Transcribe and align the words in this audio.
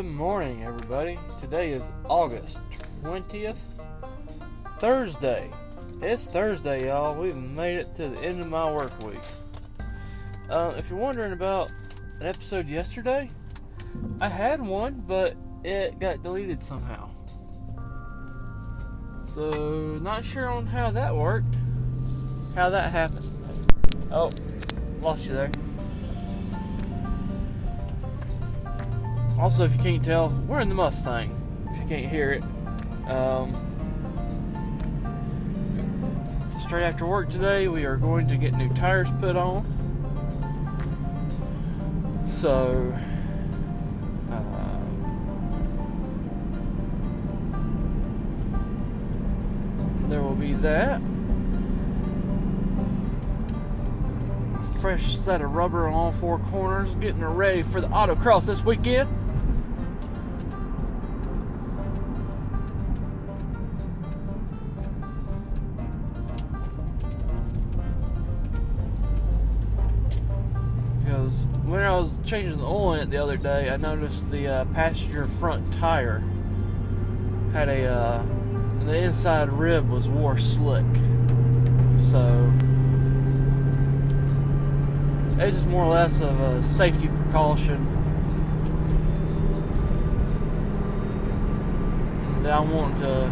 Good 0.00 0.12
morning, 0.12 0.64
everybody. 0.64 1.18
Today 1.42 1.72
is 1.72 1.82
August 2.06 2.58
20th, 3.02 3.58
Thursday. 4.78 5.50
It's 6.00 6.24
Thursday, 6.24 6.86
y'all. 6.86 7.14
We've 7.14 7.36
made 7.36 7.76
it 7.80 7.94
to 7.96 8.08
the 8.08 8.18
end 8.20 8.40
of 8.40 8.48
my 8.48 8.72
work 8.72 8.98
week. 9.02 9.20
Uh, 10.48 10.72
if 10.78 10.88
you're 10.88 10.98
wondering 10.98 11.32
about 11.32 11.70
an 12.18 12.28
episode 12.28 12.66
yesterday, 12.66 13.30
I 14.22 14.30
had 14.30 14.62
one, 14.62 15.04
but 15.06 15.36
it 15.64 15.98
got 15.98 16.22
deleted 16.22 16.62
somehow. 16.62 17.10
So, 19.34 19.98
not 20.00 20.24
sure 20.24 20.48
on 20.48 20.66
how 20.66 20.90
that 20.92 21.14
worked, 21.14 21.54
how 22.54 22.70
that 22.70 22.90
happened. 22.90 23.28
Oh, 24.10 24.30
lost 25.02 25.26
you 25.26 25.34
there. 25.34 25.52
Also, 29.40 29.64
if 29.64 29.72
you 29.74 29.78
can't 29.78 30.04
tell, 30.04 30.28
we're 30.46 30.60
in 30.60 30.68
the 30.68 30.74
Mustang. 30.74 31.34
If 31.70 31.78
you 31.80 31.88
can't 31.88 32.06
hear 32.06 32.32
it. 32.32 32.42
Um, 33.10 33.56
straight 36.60 36.82
after 36.82 37.06
work 37.06 37.30
today, 37.30 37.66
we 37.66 37.86
are 37.86 37.96
going 37.96 38.28
to 38.28 38.36
get 38.36 38.52
new 38.52 38.68
tires 38.74 39.08
put 39.18 39.36
on. 39.36 39.64
So, 42.38 42.94
uh, 44.30 44.42
there 50.10 50.22
will 50.22 50.34
be 50.34 50.52
that. 50.52 51.00
Fresh 54.82 55.16
set 55.16 55.40
of 55.40 55.54
rubber 55.54 55.88
on 55.88 55.94
all 55.94 56.12
four 56.12 56.38
corners, 56.38 56.94
getting 57.00 57.24
ready 57.24 57.62
for 57.62 57.80
the 57.80 57.88
autocross 57.88 58.44
this 58.44 58.62
weekend. 58.62 59.08
When 71.80 71.88
I 71.88 71.98
was 71.98 72.10
changing 72.26 72.58
the 72.58 72.66
oil 72.66 72.92
in 72.92 73.00
it 73.00 73.08
the 73.08 73.16
other 73.16 73.38
day, 73.38 73.70
I 73.70 73.78
noticed 73.78 74.30
the 74.30 74.46
uh, 74.46 74.64
passenger 74.66 75.24
front 75.24 75.72
tire 75.72 76.22
had 77.54 77.70
a 77.70 77.86
uh, 77.86 78.22
the 78.84 78.92
inside 78.92 79.50
rib 79.50 79.88
was 79.88 80.06
wore 80.06 80.36
slick. 80.36 80.84
So 82.10 82.52
it's 85.38 85.56
just 85.56 85.68
more 85.68 85.84
or 85.84 85.94
less 85.94 86.20
of 86.20 86.38
a 86.38 86.62
safety 86.62 87.08
precaution 87.08 87.82
that 92.42 92.52
I 92.52 92.60
want 92.60 92.98
to 92.98 93.30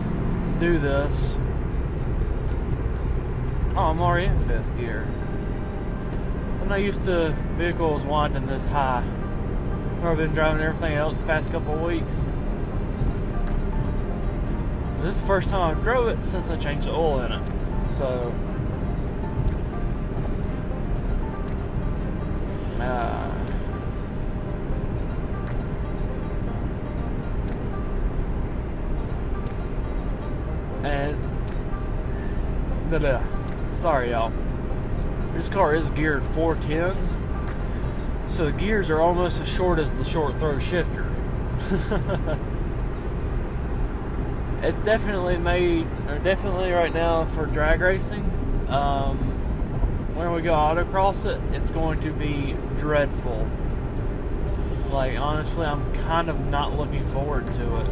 do 0.58 0.78
this. 0.78 1.34
Oh, 3.76 3.91
I'm 3.91 4.00
already 4.00 4.28
in 4.28 4.48
fifth 4.48 4.74
gear. 4.78 5.06
I'm 6.69 6.72
not 6.72 6.83
used 6.83 7.05
to 7.05 7.34
vehicles 7.56 8.05
winding 8.05 8.44
this 8.44 8.62
high. 8.66 9.02
I've 10.02 10.19
been 10.19 10.34
driving 10.34 10.62
everything 10.62 10.98
else 10.98 11.16
the 11.16 11.25
past 11.25 11.50
couple 11.50 11.72
of 11.72 11.80
weeks. 11.80 12.14
This 15.00 15.14
is 15.16 15.22
the 15.22 15.27
first 15.27 15.48
time 15.48 15.78
I've 15.78 15.83
drove 15.83 16.08
it 16.08 16.22
since 16.27 16.50
I 16.50 16.58
changed 16.58 16.86
the 16.86 16.92
oil 16.92 17.20
in 17.22 17.33
it. 17.33 17.42
So, 17.97 18.34
uh, 22.82 23.32
and 30.84 31.16
sorry 33.75 34.10
y'all. 34.10 34.31
This 35.38 35.49
car 35.49 35.76
is 35.76 35.88
geared 35.91 36.25
410s, 36.34 36.99
so 38.31 38.47
the 38.47 38.53
gears 38.53 38.91
are 38.91 39.00
almost 39.00 39.41
as 39.41 39.49
short 39.49 39.78
as 39.78 39.88
the 39.97 40.04
short 40.04 40.37
throw 40.38 40.59
shifter. 40.59 41.06
it's 44.62 44.81
definitely 44.81 45.37
made, 45.37 45.87
or 46.09 46.19
definitely 46.19 46.72
right 46.72 46.93
now 46.93 47.22
for 47.25 47.47
drag 47.47 47.81
racing. 47.81 48.25
Um, 48.69 49.16
when 50.16 50.32
we 50.32 50.43
go 50.43 50.54
autocross 50.54 51.25
it, 51.25 51.41
it's 51.54 51.71
going 51.71 52.00
to 52.00 52.10
be 52.10 52.56
dreadful. 52.77 53.48
Like, 54.91 55.21
honestly, 55.21 55.65
I'm 55.65 55.94
kind 56.03 56.28
of 56.31 56.47
not 56.47 56.77
looking 56.77 57.09
forward 57.12 57.47
to 57.47 57.77
it. 57.77 57.91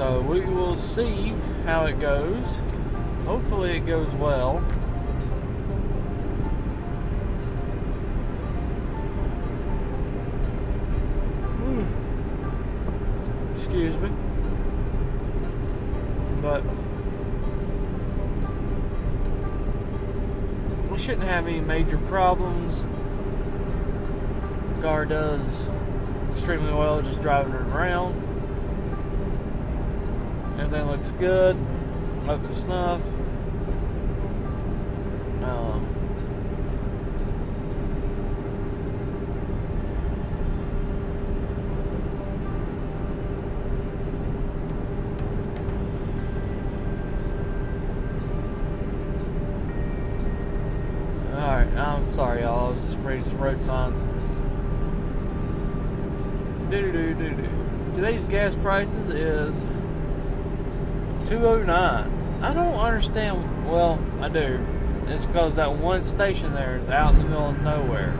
So 0.00 0.22
we 0.22 0.40
will 0.40 0.78
see 0.78 1.34
how 1.66 1.84
it 1.84 2.00
goes. 2.00 2.46
Hopefully, 3.26 3.76
it 3.76 3.80
goes 3.80 4.08
well. 4.12 4.60
Hmm. 11.58 11.84
Excuse 13.58 13.94
me. 13.96 14.08
But 16.40 16.64
we 20.90 20.98
shouldn't 20.98 21.24
have 21.24 21.46
any 21.46 21.60
major 21.60 21.98
problems. 21.98 22.80
car 24.80 25.04
does 25.04 25.44
extremely 26.32 26.72
well 26.72 27.02
just 27.02 27.20
driving 27.20 27.52
it 27.52 27.66
around. 27.66 28.29
Everything 30.60 30.88
looks 30.88 31.10
good, 31.12 31.56
up 32.28 32.42
to 32.46 32.54
snuff. 32.54 33.00
Um, 35.42 35.86
Alright, 51.32 51.68
I'm 51.74 52.14
sorry, 52.14 52.42
y'all. 52.42 52.66
I 52.66 52.68
was 52.68 52.78
just 52.84 52.98
reading 52.98 53.24
some 53.24 53.38
road 53.38 53.64
signs. 53.64 53.98
Doo 56.70 56.92
doo 56.92 57.14
doo 57.14 57.30
doo. 57.30 57.94
Today's 57.94 58.24
gas 58.26 58.54
prices 58.56 59.08
is 59.08 59.79
209. 61.30 62.42
I 62.42 62.52
don't 62.52 62.74
understand. 62.74 63.70
Well, 63.70 64.00
I 64.20 64.28
do. 64.28 64.58
It's 65.06 65.24
because 65.26 65.54
that 65.54 65.76
one 65.76 66.04
station 66.04 66.54
there 66.54 66.78
is 66.78 66.88
out 66.88 67.14
in 67.14 67.20
the 67.20 67.28
middle 67.28 67.50
of 67.50 67.62
nowhere. 67.62 68.18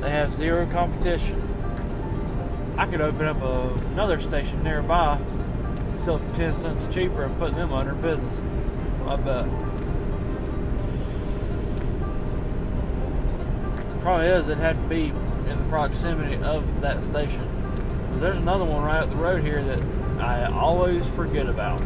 They 0.00 0.10
have 0.10 0.32
zero 0.32 0.64
competition. 0.70 1.42
I 2.78 2.86
could 2.86 3.00
open 3.00 3.26
up 3.26 3.42
a, 3.42 3.74
another 3.90 4.20
station 4.20 4.62
nearby, 4.62 5.18
sell 6.04 6.18
for 6.18 6.36
10 6.36 6.54
cents 6.54 6.86
cheaper, 6.94 7.24
and 7.24 7.36
put 7.40 7.56
them 7.56 7.72
under 7.72 7.92
business. 7.94 8.40
I 9.04 9.16
bet. 9.16 9.48
Problem 14.00 14.26
is, 14.26 14.46
it'd 14.46 14.58
have 14.58 14.76
to 14.76 14.88
be 14.88 15.06
in 15.50 15.58
the 15.58 15.68
proximity 15.68 16.36
of 16.36 16.82
that 16.82 17.02
station. 17.02 17.44
But 18.12 18.20
there's 18.20 18.36
another 18.36 18.64
one 18.64 18.84
right 18.84 19.02
up 19.02 19.10
the 19.10 19.16
road 19.16 19.42
here 19.42 19.64
that 19.64 19.80
I 20.20 20.44
always 20.52 21.04
forget 21.08 21.48
about. 21.48 21.82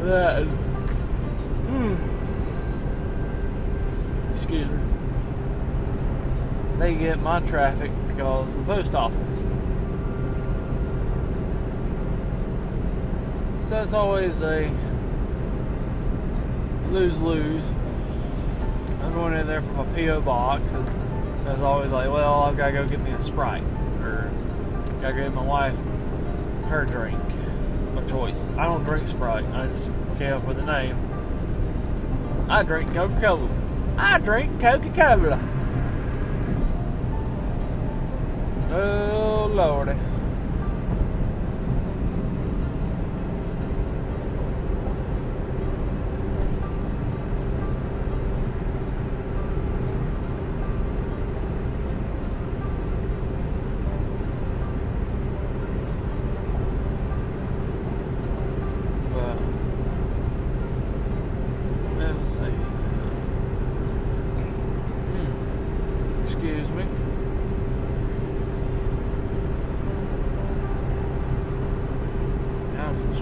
That. 0.00 0.44
Hmm. 1.66 1.94
Excuse 4.36 4.70
me. 4.70 4.78
They 6.78 6.94
get 6.94 7.18
my 7.18 7.40
traffic 7.40 7.90
because 8.06 8.46
the 8.54 8.62
post 8.62 8.94
office. 8.94 9.38
So 13.68 13.82
it's 13.82 13.92
always 13.92 14.40
a 14.40 14.70
lose 16.90 17.18
lose. 17.18 17.64
I'm 19.02 19.12
going 19.12 19.34
in 19.34 19.46
there 19.46 19.60
for 19.60 19.72
my 19.72 19.84
P.O. 19.94 20.20
box, 20.22 20.62
and 20.70 20.88
it's 21.48 21.60
always 21.60 21.90
like, 21.90 22.10
well, 22.10 22.44
I've 22.44 22.56
got 22.56 22.66
to 22.68 22.72
go 22.72 22.88
get 22.88 23.00
me 23.00 23.10
a 23.10 23.24
Sprite, 23.24 23.64
or 24.00 24.30
got 25.02 25.10
to 25.10 25.14
get 25.14 25.34
my 25.34 25.42
wife 25.42 25.74
her 26.68 26.84
drink 26.84 27.20
of 27.96 28.08
choice. 28.08 28.37
I 28.58 28.64
don't 28.64 28.82
drink 28.82 29.06
Sprite, 29.06 29.44
I 29.54 29.68
just 29.68 29.84
came 30.18 30.32
up 30.32 30.44
with 30.44 30.58
a 30.58 30.66
name. 30.66 30.96
I 32.50 32.64
drink 32.64 32.92
Coca 32.92 33.20
Cola. 33.20 33.48
I 33.96 34.18
drink 34.18 34.60
Coca 34.60 34.90
Cola. 34.90 35.38
Oh, 38.72 39.46
Lordy. 39.54 39.94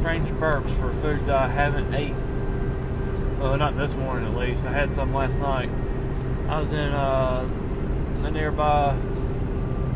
strange 0.07 0.29
burps 0.39 0.73
for 0.79 0.93
food 1.03 1.16
that 1.27 1.37
I 1.37 1.49
haven't 1.49 1.93
ate. 1.95 2.15
Well, 3.41 3.57
not 3.57 3.77
this 3.77 3.95
morning 3.95 4.33
at 4.33 4.39
least. 4.39 4.65
I 4.65 4.73
had 4.73 4.91
some 4.95 5.13
last 5.13 5.39
night. 5.39 5.69
I 6.49 6.61
was 6.61 6.73
in 6.73 6.93
uh, 6.93 7.49
a 8.25 8.31
nearby 8.31 8.97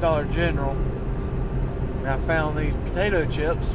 Dollar 0.01 0.25
General 0.27 0.73
and 0.73 2.09
I 2.09 2.19
found 2.27 2.59
these 2.59 2.75
potato 2.89 3.25
chips. 3.27 3.67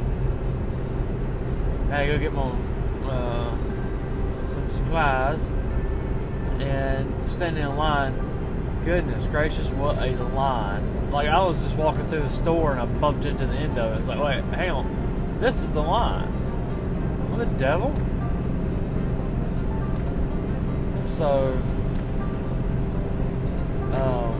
I 1.90 1.96
had 1.96 2.06
to 2.06 2.12
go 2.12 2.18
get 2.18 2.32
my 2.32 2.50
uh, 3.08 3.50
some 4.52 4.70
supplies 4.72 5.40
and 6.60 7.30
standing 7.30 7.64
in 7.64 7.76
line. 7.76 8.22
Goodness 8.84 9.26
gracious, 9.26 9.66
what 9.68 9.98
a 9.98 10.12
line! 10.34 11.10
Like 11.10 11.28
I 11.28 11.42
was 11.42 11.60
just 11.60 11.76
walking 11.76 12.06
through 12.08 12.22
the 12.22 12.30
store 12.30 12.72
and 12.72 12.80
I 12.80 12.86
bumped 13.00 13.24
into 13.24 13.46
the 13.46 13.54
end 13.54 13.78
of 13.78 13.92
it. 13.92 13.98
It's 14.00 14.08
like, 14.08 14.18
wait, 14.18 14.44
hang 14.54 14.70
on, 14.70 15.38
this 15.40 15.56
is 15.56 15.70
the 15.72 15.82
line. 15.82 16.32
The 17.36 17.44
devil? 17.58 17.94
So, 21.06 21.52
um, 23.92 24.36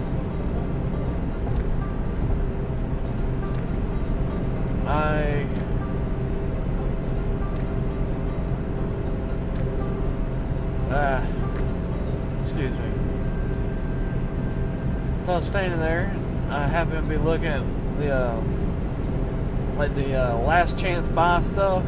I 4.87 5.47
ah 10.91 11.23
excuse 12.41 12.73
me. 12.73 12.79
So 15.27 15.33
I 15.33 15.37
was 15.37 15.47
standing 15.47 15.81
there. 15.81 16.17
I 16.49 16.67
happened 16.67 17.03
to 17.03 17.03
be 17.03 17.19
looking 17.19 17.47
at 17.47 17.63
the 17.99 18.11
uh, 18.15 18.41
like 19.77 19.95
the 19.95 20.15
uh, 20.15 20.39
last 20.39 20.79
chance 20.79 21.09
buy 21.11 21.43
stuff, 21.43 21.85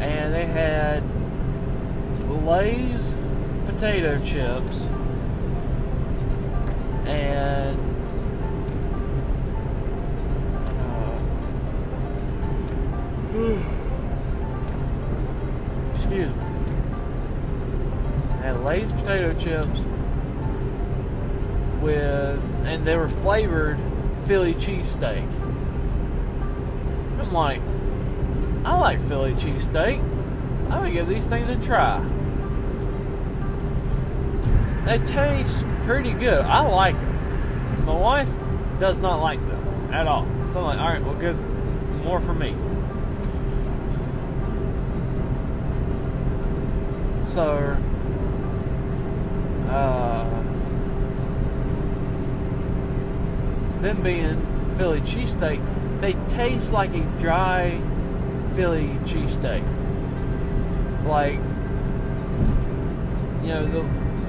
and 0.00 0.34
they 0.34 0.46
had 0.46 1.02
Lay's 2.44 3.14
potato 3.66 4.18
chips 4.24 4.80
and 7.06 7.78
uh, 10.68 11.18
mm. 13.32 13.78
excuse 15.94 16.34
me. 16.34 16.42
Had 18.42 18.60
Lay's 18.64 18.92
potato 18.92 19.34
chips 19.38 19.80
with, 21.80 22.42
and 22.64 22.86
they 22.86 22.96
were 22.96 23.08
flavored 23.08 23.78
Philly 24.26 24.54
cheesesteak. 24.54 25.26
I'm 27.20 27.32
like, 27.32 27.60
I 28.64 28.76
like 28.78 29.00
Philly 29.08 29.34
cheesesteak. 29.34 30.00
I'm 30.64 30.70
gonna 30.70 30.90
give 30.90 31.08
these 31.08 31.24
things 31.24 31.48
a 31.48 31.56
try. 31.64 32.04
They 34.84 34.98
taste 35.06 35.64
pretty 35.84 36.12
good. 36.12 36.40
I 36.40 36.66
like 36.66 36.94
them. 36.94 37.84
My 37.86 37.94
wife 37.94 38.30
does 38.80 38.96
not 38.98 39.20
like 39.20 39.40
them 39.40 39.92
at 39.92 40.06
all. 40.06 40.26
So 40.52 40.60
I'm 40.60 40.64
like, 40.64 40.78
all 40.78 40.88
right, 40.88 41.02
well, 41.02 41.14
good, 41.14 41.36
more 42.04 42.20
for 42.20 42.34
me. 42.34 42.54
So, 47.26 47.76
uh, 49.68 50.24
them 53.82 54.02
being 54.02 54.74
Philly 54.76 55.00
cheesesteak, 55.02 56.00
they 56.00 56.14
taste 56.34 56.72
like 56.72 56.94
a 56.94 57.00
dry 57.20 57.80
Philly 58.58 58.88
cheesesteak. 59.04 59.62
Like, 61.06 61.34
you 63.44 63.54
know, 63.54 63.64
the 63.70 63.82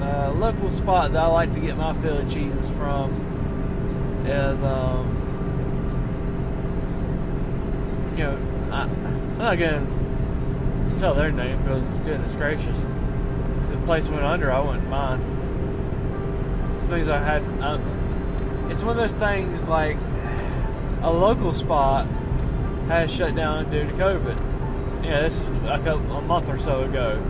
uh, 0.06 0.32
local 0.34 0.70
spot 0.70 1.14
that 1.14 1.24
I 1.24 1.26
like 1.26 1.52
to 1.56 1.60
get 1.60 1.76
my 1.76 2.00
Philly 2.00 2.24
cheeses 2.32 2.70
from 2.78 3.12
is, 4.28 4.62
um, 4.62 5.08
you 8.16 8.24
know, 8.26 8.38
I, 8.72 8.84
I'm 8.84 9.38
not 9.40 9.58
gonna 9.58 11.00
tell 11.00 11.16
their 11.16 11.32
name 11.32 11.60
because 11.64 11.90
goodness 12.06 12.32
gracious, 12.34 12.78
if 13.64 13.72
the 13.72 13.78
place 13.88 14.08
went 14.10 14.26
under, 14.26 14.52
I 14.52 14.60
wouldn't 14.60 14.88
mind. 14.92 15.24
This 16.80 16.88
means 16.88 17.10
I 17.10 17.18
had. 17.18 17.42
It's 18.72 18.84
one 18.84 19.00
of 19.00 19.10
those 19.10 19.20
things 19.20 19.68
like 19.68 19.98
a 21.02 21.12
local 21.12 21.52
spot 21.56 22.06
has 22.90 23.12
shut 23.14 23.36
down 23.36 23.70
due 23.70 23.86
to 23.86 23.94
COVID. 23.94 25.06
Yeah, 25.06 25.22
this 25.22 25.36
is 25.36 25.48
like 25.64 25.86
a, 25.86 25.96
a 25.96 26.22
month 26.22 26.50
or 26.50 26.58
so 26.58 26.84
ago. 26.84 27.24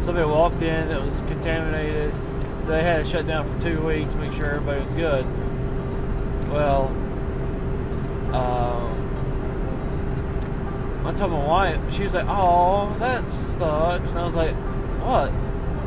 Somebody 0.00 0.26
walked 0.26 0.60
in 0.60 0.88
that 0.88 1.02
was 1.02 1.18
contaminated. 1.22 2.12
They 2.66 2.82
had 2.82 3.04
to 3.04 3.10
shut 3.10 3.26
down 3.26 3.48
for 3.50 3.60
two 3.62 3.80
weeks, 3.84 4.12
to 4.12 4.18
make 4.18 4.34
sure 4.34 4.50
everybody 4.50 4.82
was 4.82 4.92
good. 4.92 5.24
Well, 6.50 6.88
um, 8.34 8.92
I 11.06 11.12
told 11.14 11.32
my 11.32 11.44
wife, 11.46 11.94
she 11.94 12.04
was 12.04 12.12
like, 12.12 12.26
"Oh, 12.28 12.94
that 12.98 13.26
sucks," 13.28 14.10
and 14.10 14.18
I 14.18 14.26
was 14.26 14.34
like, 14.34 14.54
"What? 15.02 15.32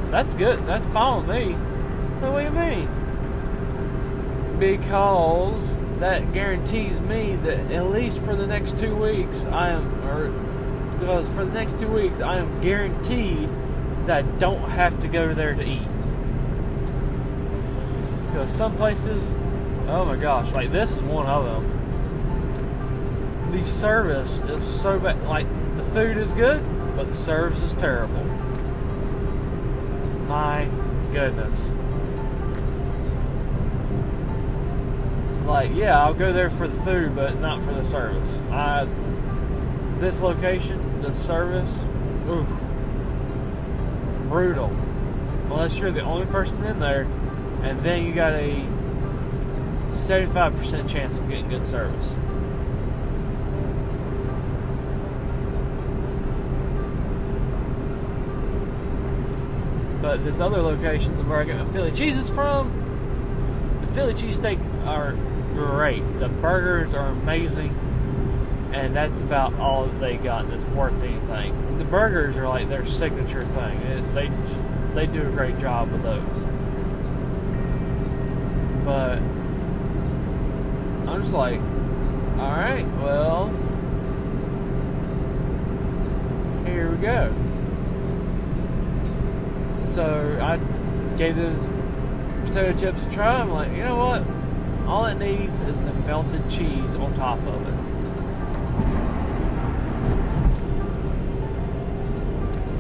That's 0.10 0.34
good. 0.34 0.66
That's 0.66 0.88
fine 0.88 1.28
with 1.28 1.30
me." 1.36 1.56
Like, 2.22 2.32
what 2.34 2.40
do 2.40 2.46
you 2.46 2.52
mean? 2.52 2.90
Because 4.60 5.78
that 6.00 6.34
guarantees 6.34 7.00
me 7.02 7.36
that 7.38 7.72
at 7.72 7.90
least 7.90 8.20
for 8.20 8.36
the 8.36 8.48
next 8.48 8.78
two 8.80 8.96
weeks, 8.96 9.44
I 9.46 9.70
am, 9.70 10.06
or 10.06 10.30
because 10.98 11.28
for 11.30 11.46
the 11.46 11.52
next 11.52 11.80
two 11.80 11.88
weeks, 11.88 12.20
I 12.20 12.38
am 12.38 12.62
guaranteed 12.62 13.50
that 14.06 14.24
I 14.24 14.28
don't 14.40 14.70
have 14.70 15.00
to 15.02 15.08
go 15.08 15.34
there 15.34 15.54
to 15.54 15.64
eat. 15.64 15.88
Because 18.28 18.52
some 18.52 18.76
places, 18.76 19.34
oh 19.88 20.06
my 20.06 20.16
gosh, 20.16 20.52
like 20.52 20.72
this 20.72 20.92
is 20.92 21.02
one 21.02 21.26
of 21.26 21.46
them 21.46 21.86
the 23.56 23.64
service 23.64 24.40
is 24.42 24.64
so 24.82 25.00
bad. 25.00 25.22
Like 25.24 25.48
the 25.78 25.84
food 25.92 26.18
is 26.18 26.30
good, 26.32 26.62
but 26.96 27.08
the 27.08 27.14
service 27.14 27.62
is 27.62 27.74
terrible. 27.74 28.24
My 30.28 30.68
goodness. 31.12 31.58
Like, 35.46 35.76
yeah, 35.76 36.02
I'll 36.02 36.14
go 36.14 36.34
there 36.34 36.50
for 36.50 36.68
the 36.68 36.82
food, 36.84 37.16
but 37.16 37.40
not 37.40 37.64
for 37.64 37.74
the 37.74 37.86
service. 37.86 38.30
I 38.52 38.88
this 40.00 40.20
location, 40.20 41.02
the 41.02 41.14
service, 41.14 41.72
oof, 42.30 42.48
brutal. 44.30 44.68
Unless 45.46 45.76
you're 45.78 45.92
the 45.92 46.02
only 46.02 46.26
person 46.28 46.64
in 46.66 46.80
there, 46.80 47.04
and 47.64 47.82
then 47.82 48.06
you 48.06 48.14
got 48.14 48.34
a 48.34 48.66
75% 49.90 50.90
chance 50.90 51.18
of 51.18 51.30
getting 51.30 51.48
good 51.48 51.66
service. 51.68 52.08
But 60.02 60.24
this 60.24 60.40
other 60.40 60.62
location 60.62 61.28
where 61.28 61.40
I 61.40 61.46
get 61.46 61.58
my 61.58 61.66
Philly 61.72 61.92
cheeses 61.92 62.30
from, 62.30 62.70
the 63.82 63.88
Philly 63.88 64.14
cheesesteak 64.14 64.60
are 64.86 65.16
great. 65.56 66.04
The 66.20 66.28
burgers 66.28 66.94
are 66.94 67.08
amazing, 67.08 67.70
and 68.74 68.96
that's 68.96 69.22
about 69.22 69.54
all 69.56 69.88
they 69.88 70.18
got 70.18 70.50
that's 70.50 70.66
worth 70.66 71.02
anything. 71.02 71.78
The 71.78 71.86
burgers 71.86 72.36
are 72.36 72.48
like 72.48 72.68
their 72.68 72.86
signature 72.86 73.46
thing. 73.48 73.80
It, 73.82 74.14
they 74.14 74.30
they 74.94 75.08
do 75.12 75.22
a 75.22 75.32
great 75.32 75.58
job 75.60 75.92
with 75.92 76.04
those. 76.04 76.22
But 78.84 79.18
I'm 81.10 81.22
just 81.22 81.34
like, 81.34 81.60
all 82.40 82.52
right, 82.52 82.86
well, 83.02 83.48
here 86.66 86.92
we 86.92 86.98
go. 86.98 87.34
So 89.94 90.38
I 90.42 90.58
gave 91.18 91.38
those 91.38 91.58
potato 92.48 92.78
chips 92.80 92.98
a 93.08 93.14
try. 93.14 93.40
I'm 93.40 93.50
like, 93.52 93.72
you 93.72 93.84
know 93.84 93.96
what? 93.96 94.24
All 94.88 95.06
it 95.06 95.16
needs 95.16 95.62
is 95.62 95.78
the 95.82 95.94
melted 96.06 96.50
cheese 96.50 96.96
on 96.96 97.14
top 97.16 97.40
of 97.40 97.68
it. 97.68 97.74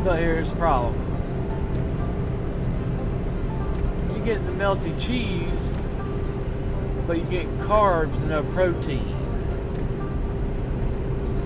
But 0.03 0.19
here's 0.19 0.50
the 0.50 0.55
problem. 0.57 1.01
You 4.15 4.24
get 4.24 4.45
the 4.45 4.51
melted 4.51 5.00
cheese, 5.00 5.50
but 7.07 7.17
you 7.17 7.25
get 7.25 7.47
carbs 7.59 8.13
and 8.13 8.29
no 8.29 8.43
protein. 8.43 9.15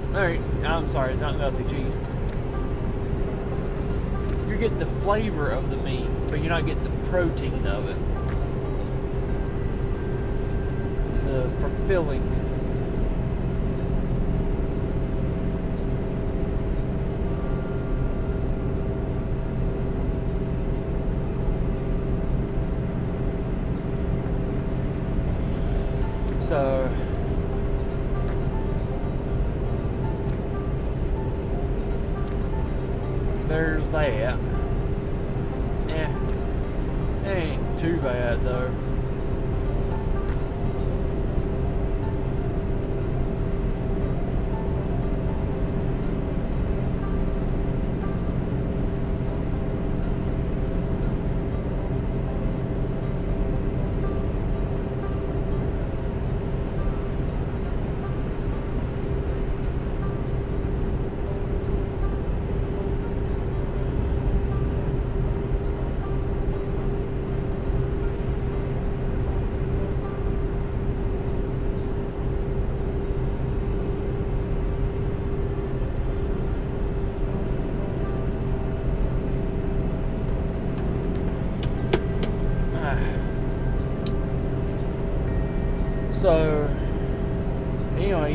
Alright, 0.10 0.42
I'm 0.66 0.88
sorry, 0.90 1.16
not 1.16 1.38
melted 1.38 1.70
cheese 1.70 1.94
you're 4.60 4.70
getting 4.70 4.80
the 4.80 5.02
flavor 5.04 5.50
of 5.50 5.70
the 5.70 5.78
meat, 5.78 6.08
but 6.28 6.40
you're 6.40 6.50
not 6.50 6.66
getting 6.66 6.84
the 6.84 7.10
protein 7.10 7.66
of 7.66 7.88
it. 7.88 8.19
Fulfilling 11.70 12.49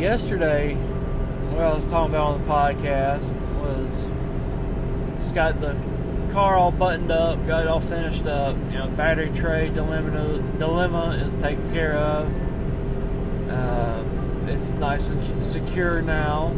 yesterday, 0.04 0.74
what 1.54 1.62
I 1.62 1.74
was 1.74 1.86
talking 1.86 2.14
about 2.14 2.34
on 2.34 2.42
the 2.42 2.46
podcast 2.46 3.24
was 3.62 3.90
it's 5.16 5.32
got 5.32 5.62
the 5.62 5.74
car 6.30 6.56
all 6.58 6.70
buttoned 6.70 7.10
up, 7.10 7.46
got 7.46 7.62
it 7.62 7.68
all 7.68 7.80
finished 7.80 8.26
up. 8.26 8.54
You 8.70 8.80
know, 8.80 8.88
battery 8.88 9.32
tray 9.34 9.70
dilemma 9.70 10.42
dilemma 10.58 11.12
is 11.26 11.34
taken 11.36 11.72
care 11.72 11.94
of. 11.94 12.28
Uh, 13.48 14.04
it's 14.46 14.72
nice 14.72 15.08
and 15.08 15.46
secure 15.46 16.02
now. 16.02 16.48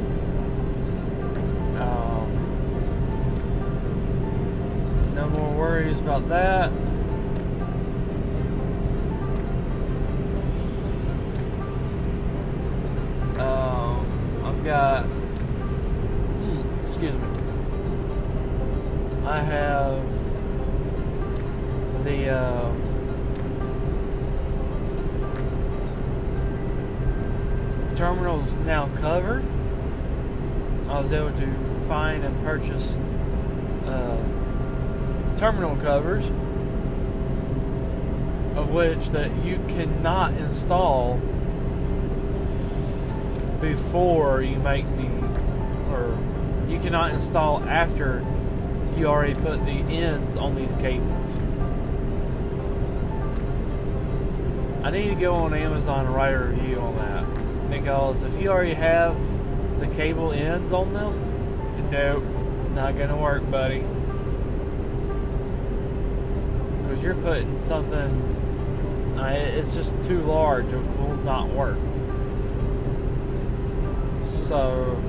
Um, 1.78 2.26
no 5.14 5.28
more 5.28 5.56
worries 5.56 6.00
about 6.00 6.28
that. 6.30 6.72
Got, 14.66 15.04
hmm, 15.04 16.60
excuse 16.88 17.14
me. 17.14 17.28
I 19.24 19.38
have 19.38 20.02
the 22.02 22.30
uh, 22.30 22.72
terminals 27.94 28.50
now 28.64 28.88
covered. 28.96 29.44
I 30.88 30.98
was 30.98 31.12
able 31.12 31.32
to 31.32 31.46
find 31.86 32.24
and 32.24 32.44
purchase 32.44 32.88
uh, 33.86 34.18
terminal 35.38 35.76
covers, 35.76 36.24
of 38.56 38.70
which 38.70 39.10
that 39.10 39.30
you 39.44 39.60
cannot 39.68 40.32
install 40.34 41.20
before 43.60 44.42
you 44.42 44.56
make 44.56 44.84
the, 44.96 45.06
or 45.92 46.18
you 46.68 46.78
cannot 46.80 47.12
install 47.12 47.62
after 47.64 48.24
you 48.96 49.06
already 49.06 49.34
put 49.34 49.64
the 49.64 49.72
ends 49.72 50.36
on 50.36 50.54
these 50.54 50.74
cables. 50.76 51.12
I 54.84 54.90
need 54.90 55.08
to 55.08 55.14
go 55.16 55.34
on 55.34 55.52
Amazon 55.52 56.06
and 56.06 56.14
write 56.14 56.34
a 56.34 56.38
review 56.38 56.78
on 56.78 56.96
that 56.96 57.70
because 57.70 58.22
if 58.22 58.40
you 58.40 58.50
already 58.50 58.74
have 58.74 59.16
the 59.80 59.88
cable 59.88 60.32
ends 60.32 60.72
on 60.72 60.92
them, 60.94 61.90
nope, 61.90 62.22
not 62.74 62.96
gonna 62.96 63.16
work, 63.16 63.50
buddy. 63.50 63.84
Because 66.82 67.02
you're 67.02 67.16
putting 67.16 67.64
something, 67.64 69.16
it's 69.18 69.74
just 69.74 69.90
too 70.06 70.22
large, 70.22 70.66
it 70.66 70.98
will 70.98 71.16
not 71.24 71.48
work. 71.48 71.78
So, 74.48 75.02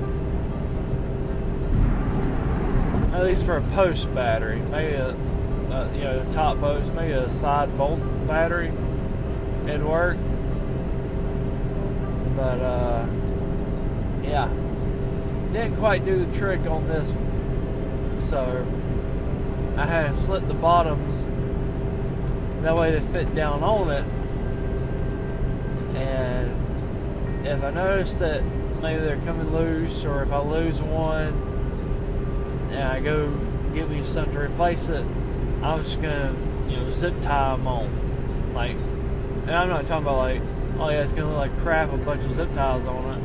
at 3.14 3.24
least 3.24 3.44
for 3.44 3.58
a 3.58 3.62
post 3.70 4.12
battery, 4.12 4.60
maybe 4.60 4.94
a, 4.94 5.10
a 5.10 5.94
you 5.94 6.02
know 6.02 6.26
top 6.32 6.58
post, 6.58 6.92
maybe 6.92 7.12
a 7.12 7.32
side 7.32 7.76
bolt 7.78 8.00
battery, 8.26 8.72
it'd 9.66 9.84
work. 9.84 10.16
But 12.34 12.60
uh, 12.60 13.06
yeah, 14.24 14.48
didn't 15.52 15.76
quite 15.76 16.04
do 16.04 16.24
the 16.24 16.36
trick 16.36 16.66
on 16.66 16.88
this. 16.88 17.08
So 18.28 18.66
I 19.76 19.86
had 19.86 20.14
to 20.14 20.16
slit 20.16 20.48
the 20.48 20.54
bottoms 20.54 21.24
that 22.62 22.76
way 22.76 22.90
they 22.90 23.00
fit 23.00 23.34
down 23.36 23.62
on 23.62 23.90
it. 23.90 24.04
And 25.96 27.46
if 27.46 27.62
I 27.62 27.70
noticed 27.70 28.18
that 28.18 28.42
maybe 28.80 29.00
they're 29.00 29.16
coming 29.18 29.52
loose, 29.52 30.04
or 30.04 30.22
if 30.22 30.32
I 30.32 30.40
lose 30.40 30.80
one 30.80 31.34
and 32.70 32.82
I 32.82 33.00
go 33.00 33.30
get 33.74 33.88
me 33.88 34.04
something 34.04 34.34
to 34.34 34.40
replace 34.40 34.88
it, 34.88 35.04
I'm 35.62 35.82
just 35.84 36.00
gonna, 36.00 36.34
you 36.68 36.76
know, 36.76 36.90
zip 36.92 37.14
tie 37.22 37.56
them 37.56 37.66
on. 37.66 38.54
Like, 38.54 38.76
and 39.46 39.50
I'm 39.50 39.68
not 39.68 39.86
talking 39.86 40.06
about 40.06 40.18
like, 40.18 40.42
oh 40.78 40.88
yeah, 40.90 41.02
it's 41.02 41.12
gonna 41.12 41.28
look 41.28 41.36
like 41.36 41.58
crap, 41.60 41.92
a 41.92 41.96
bunch 41.96 42.22
of 42.24 42.36
zip 42.36 42.52
ties 42.52 42.86
on 42.86 43.18
it. 43.18 43.24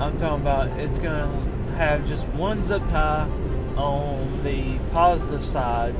I'm 0.00 0.18
talking 0.18 0.42
about 0.42 0.78
it's 0.78 0.98
gonna 0.98 1.28
have 1.76 2.06
just 2.06 2.26
one 2.28 2.62
zip 2.64 2.86
tie 2.88 3.28
on 3.76 4.42
the 4.42 4.78
positive 4.92 5.44
side. 5.44 5.94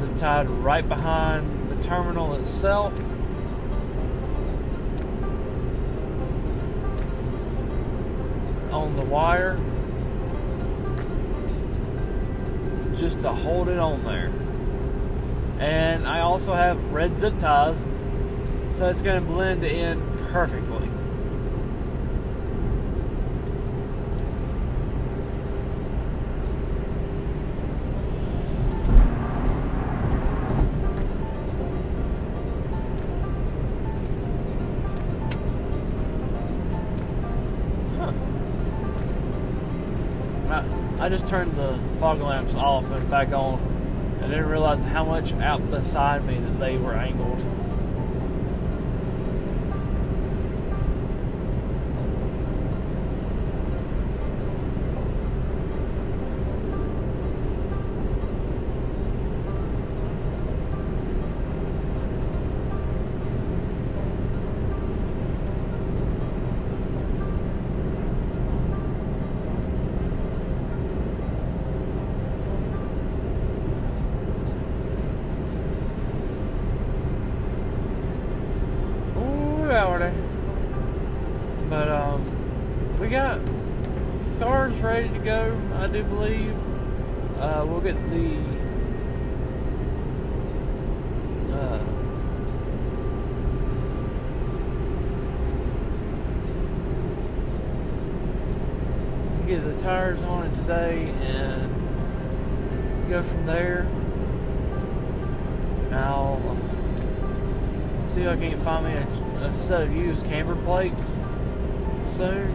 Zip 0.00 0.18
tied 0.18 0.48
right 0.48 0.88
behind 0.88 1.70
the 1.70 1.82
terminal 1.82 2.34
itself. 2.34 2.92
On 8.72 8.96
the 8.96 9.04
wire. 9.04 9.58
Just 12.96 13.22
to 13.22 13.30
hold 13.30 13.68
it 13.68 13.78
on 13.78 14.04
there. 14.04 14.32
And 15.60 16.06
I 16.06 16.20
also 16.20 16.54
have 16.54 16.82
red 16.92 17.18
zip 17.18 17.38
ties 17.38 17.78
so 18.78 18.86
it's 18.86 19.02
going 19.02 19.20
to 19.20 19.26
blend 19.26 19.64
in 19.64 20.00
perfectly 20.30 20.87
I 41.00 41.08
just 41.08 41.28
turned 41.28 41.56
the 41.56 41.78
fog 42.00 42.20
lamps 42.20 42.54
off 42.54 42.90
and 42.90 43.08
back 43.08 43.32
on. 43.32 43.60
I 44.20 44.26
didn't 44.26 44.48
realize 44.48 44.82
how 44.82 45.04
much 45.04 45.32
out 45.34 45.70
beside 45.70 46.24
me 46.26 46.40
that 46.40 46.58
they 46.58 46.76
were 46.76 46.94
angled. 46.94 47.40
Um, 82.08 82.98
we 82.98 83.08
got 83.08 83.38
cars 84.38 84.72
ready 84.80 85.10
to 85.10 85.18
go, 85.18 85.60
I 85.74 85.88
do 85.88 86.02
believe. 86.04 86.54
Uh, 87.38 87.66
we'll 87.68 87.82
get 87.82 87.96
the 88.10 88.38
uh, 91.52 91.78
get 99.46 99.62
the 99.64 99.82
tires 99.82 100.20
on 100.22 100.46
it 100.46 100.56
today 100.56 101.10
and 101.20 101.70
go 103.10 103.22
from 103.22 103.44
there. 103.44 103.86
I'll 105.92 106.56
see 108.14 108.22
if 108.22 108.28
I 108.28 108.36
can 108.36 108.60
find 108.62 108.86
me 108.86 108.92
a, 108.94 109.44
a 109.44 109.54
set 109.54 109.82
of 109.82 109.94
used 109.94 110.24
camber 110.24 110.56
plates 110.64 111.02
soon 112.08 112.54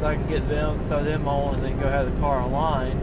so 0.00 0.06
I 0.06 0.16
can 0.16 0.26
get 0.26 0.48
them, 0.48 0.88
throw 0.88 1.04
them 1.04 1.28
on, 1.28 1.54
and 1.54 1.64
then 1.64 1.78
go 1.78 1.88
have 1.88 2.12
the 2.12 2.20
car 2.20 2.40
aligned. 2.40 3.02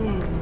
And 0.00 0.41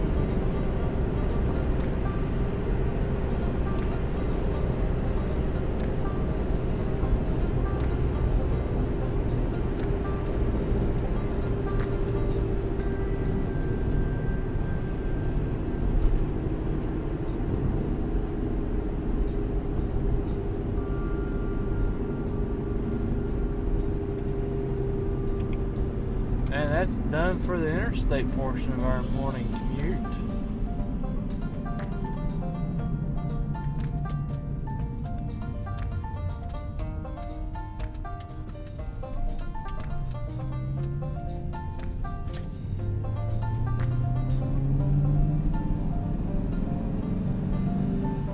done 27.11 27.41
for 27.41 27.59
the 27.59 27.67
interstate 27.67 28.31
portion 28.37 28.73
of 28.73 28.85
our 28.85 29.03
morning 29.03 29.49
commute. 29.49 29.99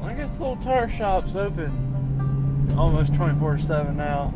I 0.04 0.12
guess 0.12 0.34
the 0.34 0.42
little 0.42 0.56
tire 0.56 0.88
shop's 0.90 1.34
open 1.34 2.74
almost 2.76 3.14
24 3.14 3.58
7 3.58 3.96
now. 3.96 4.34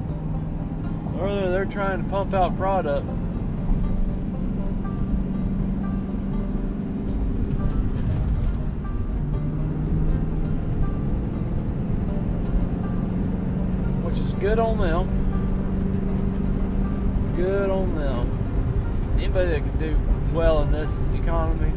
Or 1.18 1.29
they're 1.50 1.66
trying 1.66 2.03
to 2.03 2.09
pump 2.09 2.33
out 2.33 2.57
product. 2.57 3.07
Good 14.40 14.59
on 14.59 14.79
them. 14.79 15.07
Good 17.37 17.68
on 17.68 17.94
them. 17.94 19.14
Anybody 19.18 19.50
that 19.50 19.59
can 19.59 19.79
do 19.79 19.96
well 20.35 20.62
in 20.62 20.72
this 20.72 20.98
economy, 21.14 21.72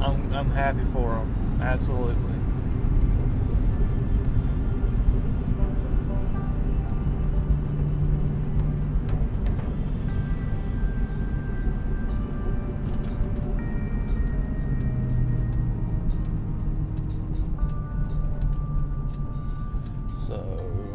I'm 0.00 0.32
I'm 0.32 0.50
happy 0.52 0.84
for 0.92 1.08
them. 1.10 1.58
Absolutely. 1.60 2.16
So 20.28 20.89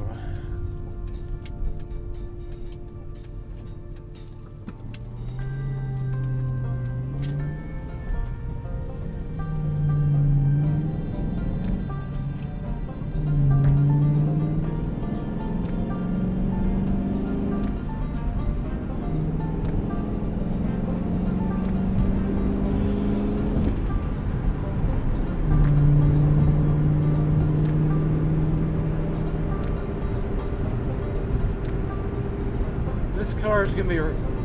car 33.56 33.64
is 33.64 33.74
gonna 33.74 33.88
be 33.88 34.02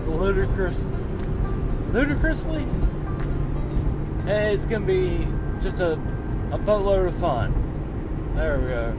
ludicrous, 0.09 0.87
ludicrously. 1.93 2.65
eh, 4.29 4.51
It's 4.53 4.67
gonna 4.67 4.87
be 4.87 5.27
just 5.61 5.81
a 5.81 5.99
a 6.53 6.59
boatload 6.59 7.09
of 7.09 7.17
fun. 7.17 7.53
There 8.37 8.61
we 8.61 8.69
go. 8.69 8.95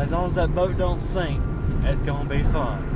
As 0.00 0.12
long 0.12 0.28
as 0.28 0.36
that 0.36 0.54
boat 0.54 0.78
don't 0.78 1.02
sink, 1.02 1.42
it's 1.82 2.02
gonna 2.02 2.28
be 2.28 2.44
fun. 2.44 2.93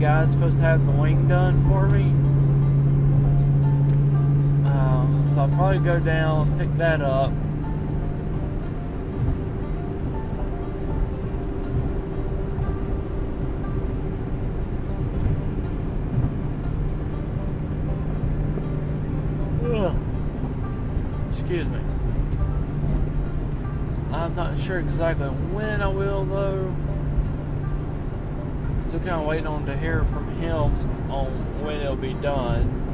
Guy's 0.00 0.32
supposed 0.32 0.56
to 0.56 0.62
have 0.62 0.86
the 0.86 0.92
wing 0.92 1.28
done 1.28 1.62
for 1.68 1.86
me. 1.90 2.04
Um, 4.66 5.30
so 5.34 5.42
I'll 5.42 5.48
probably 5.48 5.80
go 5.80 6.00
down, 6.00 6.58
pick 6.58 6.74
that 6.78 7.02
up. 7.02 7.30
Excuse 21.30 21.66
me. 21.66 21.80
I'm 24.12 24.34
not 24.34 24.58
sure 24.58 24.78
exactly 24.78 25.28
when 25.28 25.82
I 25.82 25.88
will 25.88 26.24
though. 26.24 26.74
Still 28.90 28.98
kind 29.02 29.20
of 29.20 29.26
waiting 29.28 29.46
on 29.46 29.66
to 29.66 29.76
hear 29.76 30.02
from 30.06 30.28
him 30.40 31.12
on 31.12 31.30
when 31.62 31.80
it'll 31.80 31.94
be 31.94 32.12
done. 32.14 32.89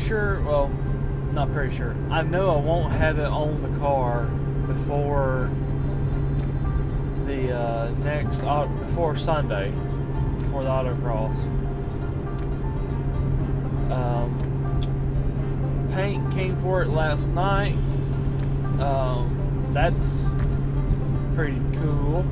Sure, 0.00 0.40
well, 0.42 0.68
not 1.32 1.52
pretty 1.52 1.76
sure. 1.76 1.94
I 2.10 2.22
know 2.22 2.50
I 2.50 2.56
won't 2.60 2.92
have 2.92 3.18
it 3.18 3.26
on 3.26 3.62
the 3.62 3.78
car 3.78 4.24
before 4.66 5.50
the 7.26 7.52
uh, 7.56 7.90
next, 8.02 8.40
au- 8.42 8.68
before 8.68 9.16
Sunday, 9.16 9.70
before 10.40 10.64
the 10.64 10.70
autocross. 10.70 11.36
Um, 13.90 15.90
paint 15.94 16.32
came 16.32 16.60
for 16.62 16.82
it 16.82 16.88
last 16.88 17.26
night. 17.28 17.74
Um, 18.80 19.70
that's 19.72 20.22
pretty 21.34 21.60
cool 21.80 22.22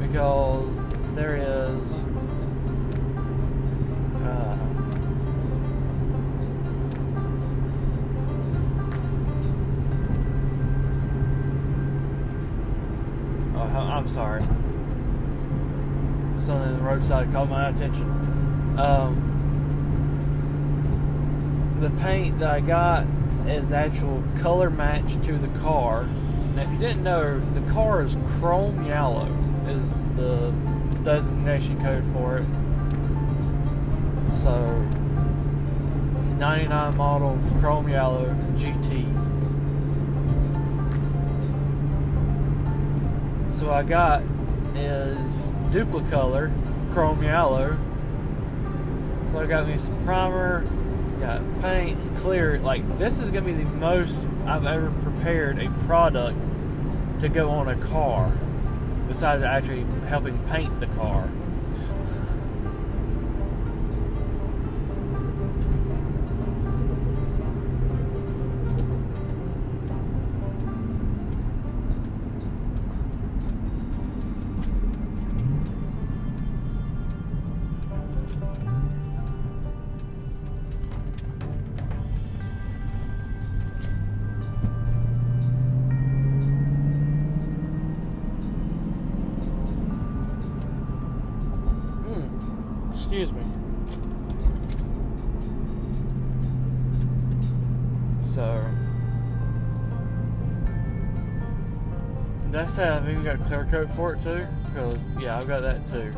because 0.00 0.68
there 1.14 1.36
is. 1.36 1.80
I'm 14.02 14.08
sorry. 14.08 14.42
Something 16.44 16.70
on 16.70 16.76
the 16.76 16.82
roadside 16.82 17.32
caught 17.32 17.48
my 17.48 17.68
attention. 17.68 18.10
Um, 18.76 19.28
the 21.80 21.90
paint 22.02 22.40
that 22.40 22.50
I 22.50 22.58
got 22.58 23.06
is 23.46 23.70
actual 23.70 24.24
color 24.40 24.70
match 24.70 25.08
to 25.26 25.38
the 25.38 25.46
car. 25.60 26.08
Now, 26.56 26.62
if 26.62 26.70
you 26.72 26.78
didn't 26.78 27.04
know, 27.04 27.38
the 27.38 27.60
car 27.72 28.02
is 28.02 28.16
chrome 28.40 28.86
yellow. 28.86 29.28
Is 29.68 29.86
the 30.16 30.50
designation 31.04 31.80
code 31.80 32.04
for 32.12 32.38
it. 32.38 32.46
So 34.42 34.80
99 36.40 36.96
model 36.96 37.38
chrome 37.60 37.88
yellow 37.88 38.34
GT. 38.56 39.31
So 43.62 43.70
I 43.70 43.84
got 43.84 44.22
is 44.74 45.52
Duplicolor 45.70 46.50
chrome 46.92 47.22
yellow. 47.22 47.78
So 49.30 49.38
I 49.38 49.46
got 49.46 49.68
me 49.68 49.78
some 49.78 50.04
primer, 50.04 50.62
got 51.20 51.40
paint, 51.62 51.96
clear. 52.16 52.58
Like 52.58 52.98
this 52.98 53.20
is 53.20 53.30
gonna 53.30 53.42
be 53.42 53.52
the 53.52 53.64
most 53.64 54.18
I've 54.46 54.66
ever 54.66 54.90
prepared 55.04 55.60
a 55.60 55.70
product 55.86 56.36
to 57.20 57.28
go 57.28 57.50
on 57.50 57.68
a 57.68 57.76
car, 57.86 58.32
besides 59.06 59.44
actually 59.44 59.86
helping 60.08 60.36
paint 60.48 60.80
the 60.80 60.88
car. 60.88 61.28
It. 102.78 102.84
I've 102.84 103.08
even 103.08 103.24
got 103.24 103.44
clear 103.46 103.66
coat 103.70 103.90
for 103.94 104.14
it 104.14 104.22
too. 104.22 104.46
Because 104.66 104.96
yeah, 105.18 105.36
I've 105.36 105.46
got 105.46 105.60
that 105.60 105.86
too. 105.86 106.12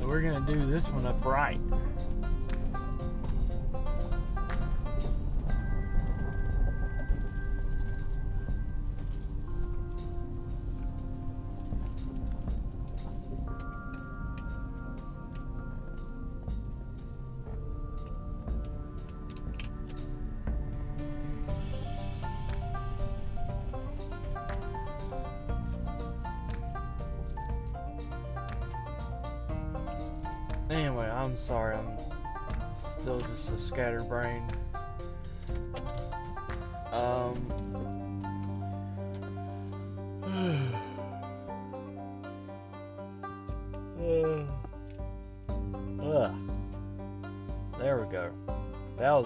We're 0.00 0.22
gonna 0.22 0.46
do 0.48 0.66
this 0.66 0.88
one 0.88 1.06
up 1.06 1.20
bright. 1.22 1.60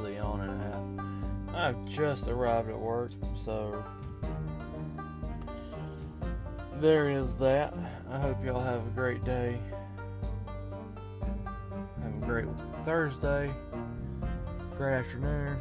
Yawn 0.03 0.41
and 0.41 0.51
a 0.51 0.65
half. 0.65 1.75
I've 1.75 1.85
just 1.87 2.27
arrived 2.29 2.69
at 2.69 2.79
work, 2.79 3.13
so 3.45 3.85
there 6.77 7.09
is 7.09 7.37
that. 7.37 7.73
I 8.11 8.19
hope 8.19 8.45
y'all 8.45 8.61
have 8.61 8.87
a 8.87 8.91
great 8.91 9.25
day. 9.25 9.59
Have 12.03 12.23
a 12.23 12.27
great 12.27 12.47
Thursday. 12.85 13.51
Great 14.77 14.95
afternoon. 14.95 15.57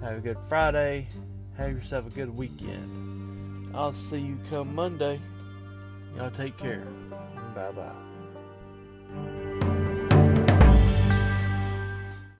Have 0.00 0.16
a 0.16 0.20
good 0.20 0.38
Friday. 0.48 1.08
Have 1.56 1.70
yourself 1.70 2.06
a 2.06 2.10
good 2.10 2.34
weekend. 2.34 3.74
I'll 3.74 3.92
see 3.92 4.18
you 4.18 4.38
come 4.50 4.74
Monday. 4.74 5.20
Y'all 6.16 6.30
take 6.30 6.56
care. 6.56 6.86
Bye 7.54 7.72
bye. 7.72 8.11